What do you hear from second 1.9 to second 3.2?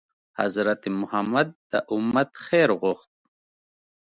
امت خیر غوښت.